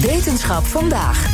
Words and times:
Wetenschap 0.00 0.64
vandaag. 0.64 1.26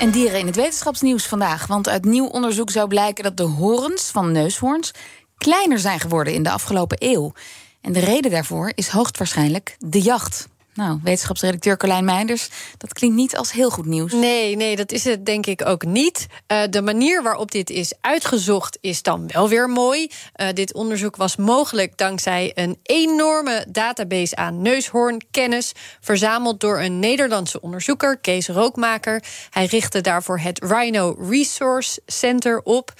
En 0.00 0.10
dieren 0.10 0.38
in 0.38 0.46
het 0.46 0.56
wetenschapsnieuws 0.56 1.26
vandaag. 1.26 1.66
Want 1.66 1.88
uit 1.88 2.04
nieuw 2.04 2.26
onderzoek 2.26 2.70
zou 2.70 2.88
blijken 2.88 3.24
dat 3.24 3.36
de 3.36 3.42
horens 3.42 4.10
van 4.10 4.32
neushoorns 4.32 4.90
kleiner 5.36 5.78
zijn 5.78 6.00
geworden 6.00 6.32
in 6.32 6.42
de 6.42 6.50
afgelopen 6.50 6.96
eeuw. 7.00 7.32
En 7.80 7.92
de 7.92 8.00
reden 8.00 8.30
daarvoor 8.30 8.72
is 8.74 8.88
hoogstwaarschijnlijk 8.88 9.76
de 9.78 10.00
jacht. 10.00 10.48
Nou, 10.78 10.98
wetenschapsredacteur 11.02 11.76
Carlijn 11.76 12.04
Meinders, 12.04 12.48
dat 12.76 12.92
klinkt 12.92 13.16
niet 13.16 13.36
als 13.36 13.52
heel 13.52 13.70
goed 13.70 13.86
nieuws. 13.86 14.12
Nee, 14.12 14.56
nee, 14.56 14.76
dat 14.76 14.92
is 14.92 15.04
het 15.04 15.26
denk 15.26 15.46
ik 15.46 15.66
ook 15.66 15.84
niet. 15.84 16.26
Uh, 16.52 16.62
de 16.70 16.82
manier 16.82 17.22
waarop 17.22 17.50
dit 17.50 17.70
is 17.70 17.94
uitgezocht 18.00 18.78
is 18.80 19.02
dan 19.02 19.30
wel 19.32 19.48
weer 19.48 19.68
mooi. 19.68 20.10
Uh, 20.36 20.48
dit 20.52 20.74
onderzoek 20.74 21.16
was 21.16 21.36
mogelijk 21.36 21.96
dankzij 21.96 22.52
een 22.54 22.78
enorme 22.82 23.66
database 23.68 24.36
aan 24.36 24.62
neushoornkennis, 24.62 25.72
verzameld 26.00 26.60
door 26.60 26.80
een 26.80 26.98
Nederlandse 26.98 27.60
onderzoeker, 27.60 28.18
Kees 28.18 28.48
Rookmaker. 28.48 29.22
Hij 29.50 29.64
richtte 29.64 30.00
daarvoor 30.00 30.38
het 30.38 30.64
Rhino 30.64 31.16
Resource 31.28 32.00
Center 32.06 32.60
op. 32.62 32.92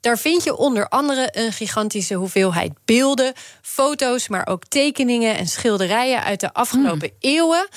Daar 0.00 0.18
vind 0.18 0.44
je 0.44 0.56
onder 0.56 0.88
andere 0.88 1.28
een 1.32 1.52
gigantische 1.52 2.14
hoeveelheid 2.14 2.72
beelden, 2.84 3.32
foto's, 3.62 4.28
maar 4.28 4.46
ook 4.46 4.64
tekeningen 4.64 5.36
en 5.36 5.46
schilderijen 5.46 6.22
uit 6.22 6.40
de 6.40 6.52
afgelopen 6.52 7.10
mm. 7.12 7.16
Eeuwen. 7.20 7.68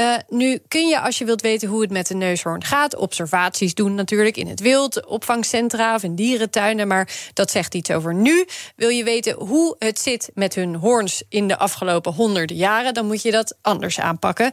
Uh, 0.00 0.16
nu 0.28 0.60
kun 0.68 0.88
je, 0.88 1.00
als 1.00 1.18
je 1.18 1.24
wilt 1.24 1.40
weten 1.40 1.68
hoe 1.68 1.80
het 1.80 1.90
met 1.90 2.06
de 2.06 2.14
neushoorn 2.14 2.64
gaat, 2.64 2.96
observaties 2.96 3.74
doen 3.74 3.94
natuurlijk 3.94 4.36
in 4.36 4.46
het 4.46 4.60
wild, 4.60 5.06
opvangcentra 5.06 5.94
of 5.94 6.02
in 6.02 6.14
dierentuinen. 6.14 6.88
Maar 6.88 7.30
dat 7.32 7.50
zegt 7.50 7.74
iets 7.74 7.90
over 7.90 8.14
nu. 8.14 8.46
Wil 8.76 8.88
je 8.88 9.04
weten 9.04 9.34
hoe 9.34 9.76
het 9.78 9.98
zit 9.98 10.30
met 10.34 10.54
hun 10.54 10.74
hoorns 10.74 11.22
in 11.28 11.48
de 11.48 11.58
afgelopen 11.58 12.12
honderden 12.12 12.56
jaren, 12.56 12.94
dan 12.94 13.06
moet 13.06 13.22
je 13.22 13.30
dat 13.30 13.56
anders 13.62 14.00
aanpakken. 14.00 14.52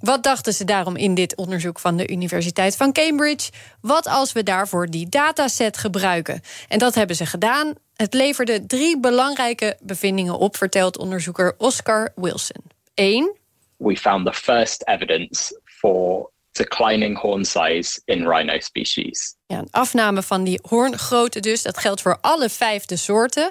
Wat 0.00 0.22
dachten 0.22 0.54
ze 0.54 0.64
daarom 0.64 0.96
in 0.96 1.14
dit 1.14 1.36
onderzoek 1.36 1.78
van 1.78 1.96
de 1.96 2.08
Universiteit 2.08 2.76
van 2.76 2.92
Cambridge? 2.92 3.50
Wat 3.80 4.06
als 4.06 4.32
we 4.32 4.42
daarvoor 4.42 4.86
die 4.86 5.08
dataset 5.08 5.76
gebruiken? 5.76 6.40
En 6.68 6.78
dat 6.78 6.94
hebben 6.94 7.16
ze 7.16 7.26
gedaan. 7.26 7.72
Het 7.96 8.14
leverde 8.14 8.66
drie 8.66 9.00
belangrijke 9.00 9.76
bevindingen 9.80 10.38
op, 10.38 10.56
vertelt 10.56 10.98
onderzoeker 10.98 11.54
Oscar 11.58 12.12
Wilson. 12.14 12.62
Eén. 12.94 13.39
We 13.80 13.96
found 13.96 14.26
the 14.26 14.32
first 14.32 14.82
evidence 14.86 15.52
for 15.64 16.30
declining 16.52 17.16
horn 17.16 17.44
size 17.44 18.00
in 18.04 18.26
rhino 18.26 18.60
species. 18.60 19.36
Ja, 19.46 19.58
een 19.58 19.68
afname 19.70 20.22
van 20.22 20.44
die 20.44 20.60
hoorngrootte 20.68 21.40
dus. 21.40 21.62
Dat 21.62 21.78
geldt 21.78 22.00
voor 22.00 22.18
alle 22.20 22.48
vijf 22.48 22.84
de 22.84 22.96
soorten. 22.96 23.50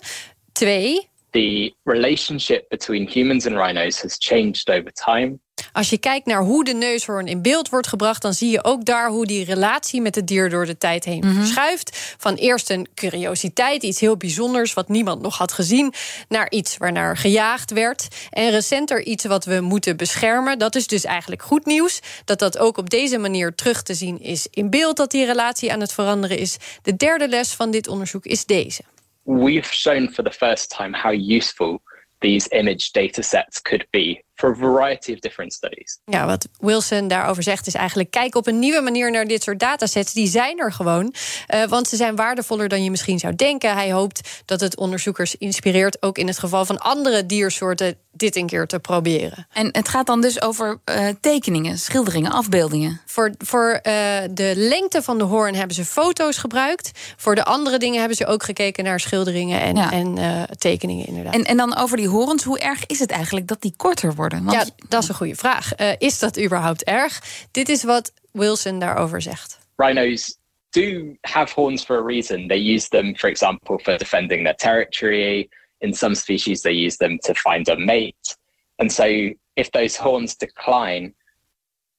Twee. 0.52 1.10
The 1.32 1.74
relationship 1.84 2.70
between 2.70 3.08
humans 3.08 3.46
and 3.46 3.56
rhinos 3.56 4.02
has 4.02 4.16
changed 4.20 4.70
over 4.70 4.92
time. 4.92 5.40
Als 5.72 5.90
je 5.90 5.98
kijkt 5.98 6.26
naar 6.26 6.42
hoe 6.42 6.64
de 6.64 6.74
neushoorn 6.74 7.28
in 7.28 7.42
beeld 7.42 7.70
wordt 7.70 7.88
gebracht, 7.88 8.22
dan 8.22 8.34
zie 8.34 8.52
je 8.52 8.64
ook 8.64 8.86
daar 8.86 9.10
hoe 9.10 9.26
die 9.26 9.46
relatie 9.46 10.02
met 10.02 10.16
het 10.16 10.28
dier 10.28 10.50
door 10.50 10.66
de 10.66 10.78
tijd 10.78 11.06
heen 11.06 11.24
mm 11.26 11.32
-hmm. 11.32 11.40
verschuift. 11.40 12.16
Van 12.18 12.36
eerst 12.36 12.70
een 12.70 12.88
curiositeit, 12.94 13.84
iets 13.84 14.00
heel 14.00 14.18
bijzonders 14.18 14.74
wat 14.74 14.90
niemand 14.90 15.22
nog 15.22 15.38
had 15.38 15.52
gezien, 15.52 15.94
naar 16.28 16.52
iets 16.52 16.78
waarnaar 16.78 17.18
gejaagd 17.18 17.72
werd. 17.72 18.08
En 18.30 18.50
recenter 18.50 19.04
iets 19.04 19.26
wat 19.26 19.46
we 19.46 19.60
moeten 19.60 19.98
beschermen. 19.98 20.60
Dat 20.60 20.76
is 20.76 20.88
dus 20.88 21.04
eigenlijk 21.04 21.42
goed 21.42 21.66
nieuws. 21.66 22.00
Dat 22.26 22.40
dat 22.40 22.58
ook 22.58 22.78
op 22.78 22.90
deze 22.90 23.18
manier 23.18 23.56
terug 23.56 23.82
te 23.84 23.94
zien 23.94 24.22
is 24.22 24.48
in 24.52 24.70
beeld, 24.70 24.98
dat 24.98 25.12
die 25.12 25.26
relatie 25.26 25.72
aan 25.72 25.82
het 25.82 25.94
veranderen 25.94 26.38
is. 26.38 26.58
De 26.82 26.96
derde 26.96 27.28
les 27.28 27.54
van 27.54 27.72
dit 27.72 27.88
onderzoek 27.88 28.26
is 28.26 28.46
deze. 28.46 28.82
We've 29.26 29.66
shown 29.66 30.08
for 30.08 30.24
the 30.24 30.32
first 30.32 30.72
time 30.72 30.94
how 30.94 31.12
useful 31.12 31.82
these 32.22 32.50
image 32.52 32.92
data 32.92 33.24
sets 33.24 33.60
could 33.60 33.86
be 33.92 34.22
for 34.40 34.50
a 34.50 34.56
variety 34.56 35.12
of 35.14 35.20
different 35.20 35.54
studies. 35.54 36.00
Ja, 36.06 36.26
wat 36.26 36.48
Wilson 36.60 37.08
daarover 37.08 37.44
zegt 37.44 37.68
is 37.68 37.74
eigenlijk 37.74 38.12
kijk 38.12 38.36
op 38.36 38.48
een 38.48 38.60
nieuwe 38.60 38.82
manier 38.82 39.12
naar 39.12 39.26
dit 39.26 39.44
soort 39.44 39.60
datasets. 39.60 40.14
Die 40.14 40.28
zijn 40.28 40.60
er 40.60 40.74
gewoon, 40.74 41.14
uh, 41.54 41.64
want 41.64 41.88
ze 41.88 41.96
zijn 41.96 42.16
waardevoller 42.16 42.68
dan 42.68 42.84
je 42.84 42.90
misschien 42.90 43.20
zou 43.20 43.36
denken. 43.36 43.74
Hij 43.74 43.92
hoopt 43.92 44.44
dat 44.46 44.60
het 44.60 44.78
onderzoekers 44.78 45.36
inspireert, 45.36 46.02
ook 46.02 46.18
in 46.18 46.28
het 46.28 46.40
geval 46.40 46.66
van 46.66 46.78
andere 46.78 47.26
diersoorten, 47.26 47.96
dit 48.12 48.36
een 48.36 48.48
keer 48.48 48.68
te 48.68 48.80
proberen. 48.80 49.48
En 49.54 49.70
het 49.72 49.90
gaat 49.90 50.06
dan 50.06 50.22
dus 50.22 50.42
over 50.42 50.80
uh, 50.86 51.08
tekeningen, 51.22 51.78
schilderingen, 51.78 52.32
afbeeldingen. 52.32 53.02
Voor, 53.06 53.32
voor 53.38 53.70
uh, 53.72 54.18
de 54.32 54.54
lengte 54.56 55.02
van 55.02 55.18
de 55.18 55.24
hoorn 55.24 55.56
hebben 55.56 55.76
ze 55.76 55.86
foto's 55.86 56.38
gebruikt. 56.38 56.92
Voor 57.18 57.36
de 57.36 57.44
andere 57.44 57.78
dingen 57.78 58.00
hebben 58.00 58.18
ze 58.18 58.26
ook 58.26 58.44
gekeken 58.44 58.84
naar 58.84 59.00
schilderingen 59.00 59.62
en, 59.62 59.76
ja. 59.76 59.92
en 59.92 60.18
tekeningen 60.58 61.06
inderdaad. 61.06 61.34
En, 61.34 61.44
en 61.44 61.58
dan 61.58 61.78
over 61.78 61.98
die 61.98 62.08
horens, 62.08 62.44
hoe 62.44 62.60
erg 62.60 62.86
is 62.86 63.00
het 63.00 63.12
eigenlijk 63.12 63.48
dat 63.48 63.62
die 63.62 63.74
korter 63.78 64.16
worden? 64.30 64.46
Want... 64.46 64.68
Ja, 64.68 64.86
dat 64.88 65.04
is 65.04 65.10
een 65.10 65.16
goede 65.16 65.36
vraag. 65.36 65.80
Uh, 65.80 65.92
is 65.98 66.20
dat 66.20 66.40
überhaupt 66.40 66.84
erg? 66.84 67.22
Dit 67.52 67.70
is 67.70 67.84
wat 67.84 68.14
Wilson 68.32 68.80
daarover 68.80 69.22
zegt. 69.22 69.60
Rhinos 69.76 70.38
do 70.70 71.16
have 71.22 71.54
horns 71.54 71.84
for 71.84 71.98
a 71.98 72.04
reason. 72.04 72.48
They 72.48 72.74
use 72.74 72.90
them, 72.90 73.16
for 73.16 73.30
example, 73.30 73.80
for 73.80 73.98
defending 73.98 74.44
their 74.44 74.56
territory. 74.56 75.50
In 75.78 75.94
some 75.94 76.16
species, 76.16 76.62
they 76.62 76.86
use 76.86 76.98
them 76.98 77.18
to 77.18 77.34
find 77.34 77.70
a 77.70 77.76
mate. 77.76 78.38
And 78.76 78.92
so, 78.92 79.34
if 79.54 79.70
those 79.72 79.98
horns 79.98 80.36
decline, 80.36 81.14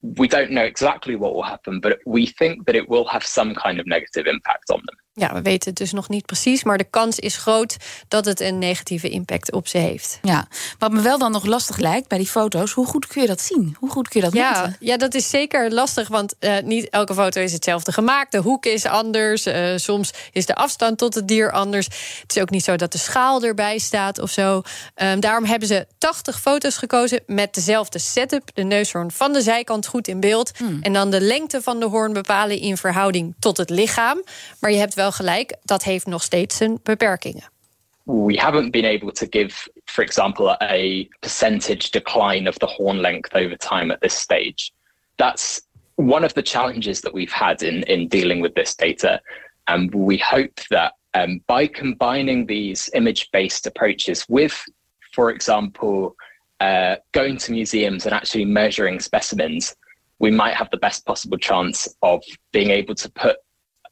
we 0.02 0.28
don't 0.28 0.50
know 0.50 0.64
exactly 0.64 1.16
what 1.16 1.34
will 1.34 1.42
happen, 1.42 1.80
but 1.80 1.98
we 2.06 2.26
think 2.26 2.66
that 2.66 2.74
it 2.74 2.88
will 2.88 3.04
have 3.04 3.24
some 3.24 3.54
kind 3.54 3.80
of 3.80 3.86
negative 3.86 4.26
impact 4.26 4.70
on 4.70 4.80
them. 4.86 4.96
Ja, 5.20 5.32
we 5.32 5.42
weten 5.42 5.68
het 5.68 5.78
dus 5.78 5.92
nog 5.92 6.08
niet 6.08 6.26
precies, 6.26 6.64
maar 6.64 6.78
de 6.78 6.86
kans 6.90 7.18
is 7.18 7.36
groot 7.36 7.76
dat 8.08 8.24
het 8.24 8.40
een 8.40 8.58
negatieve 8.58 9.08
impact 9.08 9.52
op 9.52 9.68
ze 9.68 9.78
heeft. 9.78 10.18
Ja, 10.22 10.48
wat 10.78 10.92
me 10.92 11.00
wel 11.00 11.18
dan 11.18 11.32
nog 11.32 11.44
lastig 11.44 11.76
lijkt 11.76 12.08
bij 12.08 12.18
die 12.18 12.26
foto's, 12.26 12.72
hoe 12.72 12.86
goed 12.86 13.06
kun 13.06 13.20
je 13.22 13.26
dat 13.26 13.40
zien? 13.40 13.76
Hoe 13.78 13.90
goed 13.90 14.08
kun 14.08 14.20
je 14.20 14.26
dat 14.26 14.36
ja, 14.36 14.50
meten? 14.50 14.76
Ja, 14.80 14.96
dat 14.96 15.14
is 15.14 15.30
zeker 15.30 15.72
lastig, 15.72 16.08
want 16.08 16.34
uh, 16.40 16.58
niet 16.64 16.88
elke 16.88 17.14
foto 17.14 17.40
is 17.40 17.52
hetzelfde 17.52 17.92
gemaakt. 17.92 18.32
De 18.32 18.38
hoek 18.38 18.66
is 18.66 18.84
anders, 18.86 19.46
uh, 19.46 19.76
soms 19.76 20.10
is 20.32 20.46
de 20.46 20.54
afstand 20.54 20.98
tot 20.98 21.14
het 21.14 21.28
dier 21.28 21.52
anders. 21.52 21.86
Het 22.22 22.36
is 22.36 22.42
ook 22.42 22.50
niet 22.50 22.64
zo 22.64 22.76
dat 22.76 22.92
de 22.92 22.98
schaal 22.98 23.42
erbij 23.42 23.78
staat 23.78 24.18
of 24.18 24.30
zo. 24.30 24.62
Um, 24.96 25.20
daarom 25.20 25.44
hebben 25.44 25.68
ze 25.68 25.86
80 25.98 26.40
foto's 26.40 26.76
gekozen 26.76 27.20
met 27.26 27.54
dezelfde 27.54 27.98
setup. 27.98 28.50
De 28.54 28.62
neushoorn 28.62 29.10
van 29.10 29.32
de 29.32 29.42
zijkant 29.42 29.86
goed 29.86 30.08
in 30.08 30.20
beeld. 30.20 30.50
Hmm. 30.56 30.78
En 30.82 30.92
dan 30.92 31.10
de 31.10 31.20
lengte 31.20 31.62
van 31.62 31.80
de 31.80 31.86
hoorn 31.86 32.12
bepalen 32.12 32.60
in 32.60 32.76
verhouding 32.76 33.34
tot 33.38 33.56
het 33.56 33.70
lichaam. 33.70 34.22
Maar 34.58 34.70
je 34.70 34.78
hebt 34.78 34.94
wel 34.94 35.09
gelijk, 35.12 35.56
dat 35.62 35.84
heeft 35.84 36.06
nog 36.06 36.22
steeds 36.22 36.56
zijn 36.56 36.78
beperkingen. 36.82 37.50
We 38.04 38.38
haven't 38.40 38.70
been 38.70 38.84
able 38.84 39.12
to 39.12 39.26
give, 39.30 39.70
for 39.84 40.04
example, 40.04 40.56
a 40.60 41.06
percentage 41.20 41.90
decline 41.90 42.48
of 42.48 42.56
the 42.56 42.66
horn 42.66 43.00
length 43.00 43.34
over 43.34 43.56
time 43.56 43.92
at 43.92 44.00
this 44.00 44.20
stage. 44.20 44.72
That's 45.16 45.60
one 45.94 46.24
of 46.24 46.32
the 46.32 46.42
challenges 46.42 47.00
that 47.00 47.12
we've 47.12 47.32
had 47.32 47.62
in, 47.62 47.82
in 47.82 48.08
dealing 48.08 48.42
with 48.42 48.54
this 48.54 48.74
data. 48.74 49.20
And 49.66 49.94
we 49.94 50.16
hope 50.18 50.60
that 50.70 50.92
um, 51.14 51.40
by 51.46 51.66
combining 51.66 52.46
these 52.46 52.90
image 52.94 53.30
based 53.30 53.66
approaches 53.66 54.24
with, 54.28 54.64
for 55.12 55.30
example, 55.30 56.16
uh, 56.60 56.96
going 57.12 57.38
to 57.38 57.52
museums 57.52 58.06
and 58.06 58.14
actually 58.14 58.44
measuring 58.44 59.00
specimens, 59.00 59.76
we 60.18 60.30
might 60.30 60.54
have 60.54 60.70
the 60.70 60.76
best 60.76 61.04
possible 61.06 61.38
chance 61.38 61.88
of 62.02 62.22
being 62.52 62.70
able 62.70 62.94
to 62.94 63.10
put 63.10 63.36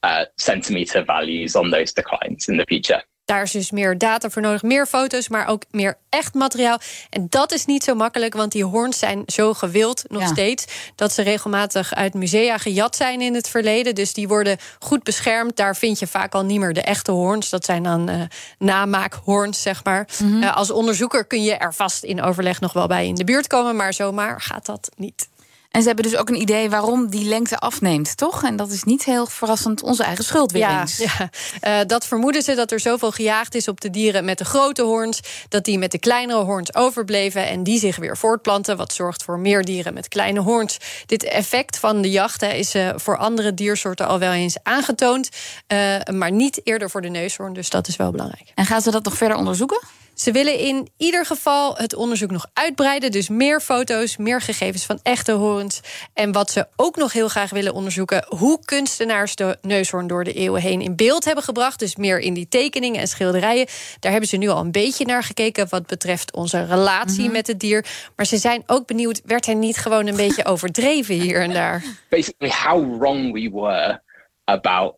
uh, 0.04 0.24
centimeter 0.34 1.04
values 1.04 1.54
on 1.54 1.70
those 1.70 1.92
declines 1.92 2.46
in 2.46 2.56
the 2.56 2.64
future. 2.66 3.04
Daar 3.28 3.42
is 3.42 3.50
dus 3.50 3.70
meer 3.70 3.98
data 3.98 4.30
voor 4.30 4.42
nodig, 4.42 4.62
meer 4.62 4.86
foto's, 4.86 5.28
maar 5.28 5.46
ook 5.46 5.62
meer 5.70 5.98
echt 6.08 6.34
materiaal. 6.34 6.80
En 7.10 7.26
dat 7.28 7.52
is 7.52 7.64
niet 7.64 7.84
zo 7.84 7.94
makkelijk, 7.94 8.34
want 8.34 8.52
die 8.52 8.64
hoorns 8.64 8.98
zijn 8.98 9.22
zo 9.26 9.54
gewild 9.54 10.04
nog 10.06 10.22
ja. 10.22 10.28
steeds 10.28 10.92
dat 10.94 11.12
ze 11.12 11.22
regelmatig 11.22 11.94
uit 11.94 12.14
musea 12.14 12.58
gejat 12.58 12.96
zijn 12.96 13.20
in 13.20 13.34
het 13.34 13.48
verleden. 13.48 13.94
Dus 13.94 14.12
die 14.12 14.28
worden 14.28 14.56
goed 14.78 15.02
beschermd. 15.02 15.56
Daar 15.56 15.76
vind 15.76 15.98
je 15.98 16.06
vaak 16.06 16.34
al 16.34 16.44
niet 16.44 16.60
meer 16.60 16.72
de 16.72 16.82
echte 16.82 17.10
hoorns. 17.10 17.50
Dat 17.50 17.64
zijn 17.64 17.82
dan 17.82 18.10
uh, 18.10 18.22
namaakhoorns, 18.58 19.62
zeg 19.62 19.84
maar. 19.84 20.08
Mm 20.22 20.30
-hmm. 20.30 20.42
uh, 20.42 20.56
als 20.56 20.70
onderzoeker 20.70 21.24
kun 21.24 21.42
je 21.42 21.54
er 21.54 21.74
vast 21.74 22.04
in 22.04 22.22
overleg 22.22 22.60
nog 22.60 22.72
wel 22.72 22.86
bij 22.86 23.06
in 23.06 23.14
de 23.14 23.24
buurt 23.24 23.46
komen, 23.46 23.76
maar 23.76 23.92
zomaar 23.92 24.40
gaat 24.40 24.66
dat 24.66 24.90
niet. 24.96 25.28
En 25.70 25.80
ze 25.80 25.86
hebben 25.86 26.04
dus 26.10 26.16
ook 26.16 26.28
een 26.28 26.40
idee 26.40 26.70
waarom 26.70 27.08
die 27.10 27.24
lengte 27.28 27.56
afneemt, 27.58 28.16
toch? 28.16 28.44
En 28.44 28.56
dat 28.56 28.70
is 28.70 28.82
niet 28.84 29.04
heel 29.04 29.26
verrassend 29.26 29.82
onze 29.82 30.02
eigen 30.02 30.24
schuld 30.24 30.52
weer 30.52 30.60
Ja, 30.62 30.80
eens. 30.80 30.96
ja. 30.96 31.30
Eh, 31.60 31.78
dat 31.86 32.06
vermoeden 32.06 32.42
ze 32.42 32.54
dat 32.54 32.70
er 32.72 32.80
zoveel 32.80 33.10
gejaagd 33.10 33.54
is 33.54 33.68
op 33.68 33.80
de 33.80 33.90
dieren 33.90 34.24
met 34.24 34.38
de 34.38 34.44
grote 34.44 34.82
hoorns, 34.82 35.20
dat 35.48 35.64
die 35.64 35.78
met 35.78 35.90
de 35.90 35.98
kleinere 35.98 36.42
hoorns 36.44 36.74
overbleven 36.74 37.46
en 37.48 37.62
die 37.62 37.78
zich 37.78 37.96
weer 37.96 38.16
voortplanten, 38.16 38.76
wat 38.76 38.92
zorgt 38.92 39.22
voor 39.22 39.38
meer 39.38 39.64
dieren 39.64 39.94
met 39.94 40.08
kleine 40.08 40.40
hoorns. 40.40 40.76
Dit 41.06 41.24
effect 41.24 41.78
van 41.78 42.02
de 42.02 42.10
jacht 42.10 42.40
hè, 42.40 42.48
is 42.52 42.74
eh, 42.74 42.88
voor 42.96 43.16
andere 43.16 43.54
diersoorten 43.54 44.06
al 44.06 44.18
wel 44.18 44.32
eens 44.32 44.56
aangetoond, 44.62 45.28
eh, 45.66 45.96
maar 46.12 46.32
niet 46.32 46.60
eerder 46.64 46.90
voor 46.90 47.00
de 47.02 47.08
neushoorn, 47.08 47.52
dus 47.52 47.70
dat 47.70 47.88
is 47.88 47.96
wel 47.96 48.10
belangrijk. 48.10 48.52
En 48.54 48.66
gaan 48.66 48.80
ze 48.80 48.90
dat 48.90 49.04
nog 49.04 49.14
verder 49.16 49.36
onderzoeken? 49.36 49.80
Ze 50.18 50.32
willen 50.32 50.58
in 50.58 50.88
ieder 50.96 51.26
geval 51.26 51.76
het 51.76 51.94
onderzoek 51.94 52.30
nog 52.30 52.46
uitbreiden. 52.52 53.10
Dus 53.10 53.28
meer 53.28 53.60
foto's, 53.60 54.16
meer 54.16 54.40
gegevens 54.40 54.84
van 54.84 55.00
echte 55.02 55.32
hoorns. 55.32 55.80
En 56.14 56.32
wat 56.32 56.50
ze 56.50 56.66
ook 56.76 56.96
nog 56.96 57.12
heel 57.12 57.28
graag 57.28 57.50
willen 57.50 57.74
onderzoeken... 57.74 58.24
hoe 58.28 58.58
kunstenaars 58.64 59.34
de 59.34 59.58
neushoorn 59.62 60.06
door 60.06 60.24
de 60.24 60.32
eeuwen 60.32 60.60
heen 60.60 60.80
in 60.80 60.96
beeld 60.96 61.24
hebben 61.24 61.44
gebracht. 61.44 61.78
Dus 61.78 61.96
meer 61.96 62.18
in 62.18 62.34
die 62.34 62.48
tekeningen 62.48 63.00
en 63.00 63.08
schilderijen. 63.08 63.66
Daar 64.00 64.10
hebben 64.10 64.28
ze 64.28 64.36
nu 64.36 64.48
al 64.48 64.60
een 64.60 64.72
beetje 64.72 65.04
naar 65.04 65.22
gekeken... 65.22 65.66
wat 65.68 65.86
betreft 65.86 66.32
onze 66.32 66.64
relatie 66.64 67.30
met 67.30 67.46
het 67.46 67.60
dier. 67.60 67.86
Maar 68.16 68.26
ze 68.26 68.36
zijn 68.36 68.62
ook 68.66 68.86
benieuwd... 68.86 69.20
werd 69.24 69.46
er 69.46 69.54
niet 69.54 69.76
gewoon 69.76 70.06
een 70.06 70.16
beetje 70.16 70.44
overdreven 70.44 71.14
hier 71.14 71.42
en 71.42 71.52
daar? 71.52 71.84
Basically, 72.10 72.52
how 72.64 73.00
wrong 73.00 73.32
we 73.32 73.50
were 73.52 74.00
about 74.44 74.94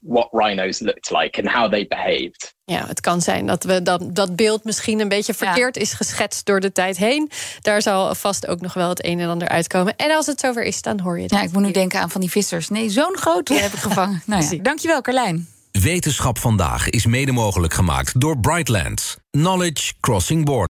what 0.00 0.28
rhinos 0.30 0.80
looked 0.80 1.10
like 1.10 1.42
and 1.42 1.52
how 1.54 1.70
they 1.70 1.86
behaved. 1.86 2.56
Ja, 2.64 2.86
het 2.86 3.00
kan 3.00 3.20
zijn 3.22 3.46
dat 3.46 3.64
we 3.64 3.82
dat, 3.82 4.14
dat 4.14 4.36
beeld 4.36 4.64
misschien 4.64 5.00
een 5.00 5.08
beetje 5.08 5.34
verkeerd 5.34 5.76
is 5.76 5.92
geschetst 5.92 6.46
door 6.46 6.60
de 6.60 6.72
tijd 6.72 6.96
heen. 6.96 7.30
Daar 7.60 7.82
zal 7.82 8.14
vast 8.14 8.46
ook 8.46 8.60
nog 8.60 8.74
wel 8.74 8.88
het 8.88 9.04
een 9.04 9.20
en 9.20 9.28
ander 9.28 9.48
uitkomen. 9.48 9.96
En 9.96 10.10
als 10.10 10.26
het 10.26 10.40
zover 10.40 10.62
is, 10.62 10.82
dan 10.82 11.00
hoor 11.00 11.16
je 11.16 11.22
het. 11.22 11.32
Ja, 11.32 11.42
ik 11.42 11.52
moet 11.52 11.62
nu 11.62 11.70
denken 11.70 12.00
aan 12.00 12.10
van 12.10 12.20
die 12.20 12.30
vissers. 12.30 12.68
Nee, 12.68 12.88
zo'n 12.88 13.16
grote 13.16 13.54
heb 13.54 13.72
ik 13.72 13.78
gevangen. 13.78 14.22
Nou 14.26 14.44
ja, 14.44 14.62
dankjewel, 14.62 15.00
Carlijn. 15.00 15.48
Wetenschap 15.72 16.38
vandaag 16.38 16.88
is 16.88 17.06
mede 17.06 17.32
mogelijk 17.32 17.74
gemaakt 17.74 18.20
door 18.20 18.38
Brightlands. 18.38 19.16
Knowledge 19.30 19.92
Crossing 20.00 20.44
Borders. 20.44 20.77